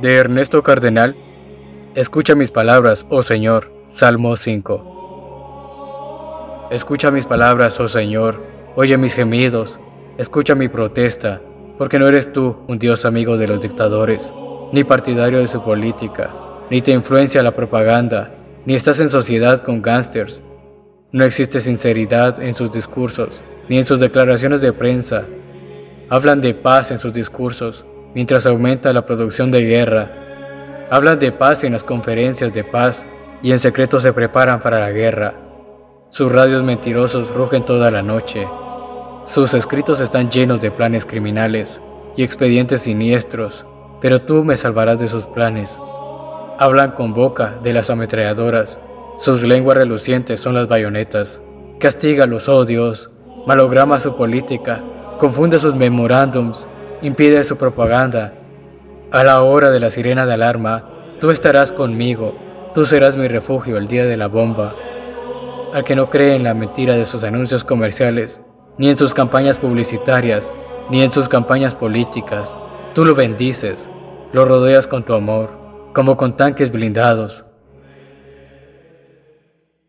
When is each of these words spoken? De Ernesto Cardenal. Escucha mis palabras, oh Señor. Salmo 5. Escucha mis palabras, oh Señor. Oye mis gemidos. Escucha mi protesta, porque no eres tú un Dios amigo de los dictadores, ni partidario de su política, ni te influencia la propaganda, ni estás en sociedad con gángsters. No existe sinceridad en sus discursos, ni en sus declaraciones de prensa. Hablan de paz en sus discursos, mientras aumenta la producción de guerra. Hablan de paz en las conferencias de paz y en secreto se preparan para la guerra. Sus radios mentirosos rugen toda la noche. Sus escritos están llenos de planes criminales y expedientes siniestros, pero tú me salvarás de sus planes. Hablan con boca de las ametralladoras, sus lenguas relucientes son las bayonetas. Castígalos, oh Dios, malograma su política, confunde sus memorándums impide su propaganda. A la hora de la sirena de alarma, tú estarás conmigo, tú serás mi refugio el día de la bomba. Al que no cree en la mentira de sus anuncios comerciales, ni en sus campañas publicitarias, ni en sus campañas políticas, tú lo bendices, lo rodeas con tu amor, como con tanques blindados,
De 0.00 0.14
Ernesto 0.14 0.62
Cardenal. 0.62 1.16
Escucha 1.96 2.36
mis 2.36 2.52
palabras, 2.52 3.04
oh 3.10 3.24
Señor. 3.24 3.72
Salmo 3.88 4.36
5. 4.36 6.68
Escucha 6.70 7.10
mis 7.10 7.26
palabras, 7.26 7.80
oh 7.80 7.88
Señor. 7.88 8.40
Oye 8.76 8.96
mis 8.96 9.14
gemidos. 9.14 9.80
Escucha 10.16 10.54
mi 10.54 10.68
protesta, 10.68 11.40
porque 11.78 11.98
no 11.98 12.06
eres 12.06 12.32
tú 12.32 12.58
un 12.68 12.78
Dios 12.78 13.04
amigo 13.04 13.36
de 13.36 13.48
los 13.48 13.60
dictadores, 13.60 14.32
ni 14.72 14.84
partidario 14.84 15.40
de 15.40 15.48
su 15.48 15.64
política, 15.64 16.32
ni 16.70 16.80
te 16.80 16.92
influencia 16.92 17.42
la 17.42 17.56
propaganda, 17.56 18.32
ni 18.66 18.76
estás 18.76 19.00
en 19.00 19.08
sociedad 19.08 19.64
con 19.64 19.82
gángsters. 19.82 20.42
No 21.10 21.24
existe 21.24 21.60
sinceridad 21.60 22.40
en 22.40 22.54
sus 22.54 22.70
discursos, 22.70 23.42
ni 23.68 23.78
en 23.78 23.84
sus 23.84 23.98
declaraciones 23.98 24.60
de 24.60 24.72
prensa. 24.72 25.24
Hablan 26.08 26.40
de 26.40 26.54
paz 26.54 26.92
en 26.92 27.00
sus 27.00 27.12
discursos, 27.12 27.84
mientras 28.14 28.46
aumenta 28.46 28.92
la 28.92 29.06
producción 29.06 29.50
de 29.50 29.62
guerra. 29.62 30.10
Hablan 30.90 31.18
de 31.18 31.32
paz 31.32 31.64
en 31.64 31.72
las 31.72 31.84
conferencias 31.84 32.52
de 32.52 32.64
paz 32.64 33.04
y 33.42 33.52
en 33.52 33.58
secreto 33.58 34.00
se 34.00 34.12
preparan 34.12 34.60
para 34.60 34.80
la 34.80 34.90
guerra. 34.90 35.34
Sus 36.10 36.32
radios 36.32 36.62
mentirosos 36.62 37.32
rugen 37.34 37.64
toda 37.64 37.90
la 37.90 38.02
noche. 38.02 38.48
Sus 39.26 39.52
escritos 39.52 40.00
están 40.00 40.30
llenos 40.30 40.60
de 40.60 40.70
planes 40.70 41.04
criminales 41.04 41.80
y 42.16 42.22
expedientes 42.22 42.82
siniestros, 42.82 43.66
pero 44.00 44.22
tú 44.22 44.42
me 44.42 44.56
salvarás 44.56 44.98
de 44.98 45.08
sus 45.08 45.26
planes. 45.26 45.78
Hablan 46.58 46.92
con 46.92 47.12
boca 47.12 47.58
de 47.62 47.72
las 47.72 47.90
ametralladoras, 47.90 48.78
sus 49.18 49.42
lenguas 49.42 49.76
relucientes 49.76 50.40
son 50.40 50.54
las 50.54 50.68
bayonetas. 50.68 51.40
Castígalos, 51.80 52.48
oh 52.48 52.64
Dios, 52.64 53.10
malograma 53.46 53.98
su 53.98 54.16
política, 54.16 54.80
confunde 55.18 55.58
sus 55.58 55.74
memorándums 55.74 56.66
impide 57.02 57.44
su 57.44 57.56
propaganda. 57.56 58.34
A 59.10 59.24
la 59.24 59.42
hora 59.42 59.70
de 59.70 59.80
la 59.80 59.90
sirena 59.90 60.26
de 60.26 60.34
alarma, 60.34 60.90
tú 61.20 61.30
estarás 61.30 61.72
conmigo, 61.72 62.34
tú 62.74 62.84
serás 62.84 63.16
mi 63.16 63.28
refugio 63.28 63.78
el 63.78 63.88
día 63.88 64.04
de 64.04 64.16
la 64.16 64.26
bomba. 64.26 64.74
Al 65.72 65.84
que 65.84 65.96
no 65.96 66.10
cree 66.10 66.34
en 66.34 66.44
la 66.44 66.54
mentira 66.54 66.94
de 66.94 67.06
sus 67.06 67.24
anuncios 67.24 67.64
comerciales, 67.64 68.40
ni 68.78 68.88
en 68.88 68.96
sus 68.96 69.14
campañas 69.14 69.58
publicitarias, 69.58 70.52
ni 70.90 71.02
en 71.02 71.10
sus 71.10 71.28
campañas 71.28 71.74
políticas, 71.74 72.54
tú 72.94 73.04
lo 73.04 73.14
bendices, 73.14 73.88
lo 74.32 74.44
rodeas 74.44 74.86
con 74.86 75.04
tu 75.04 75.14
amor, 75.14 75.50
como 75.92 76.16
con 76.16 76.36
tanques 76.36 76.70
blindados, 76.70 77.44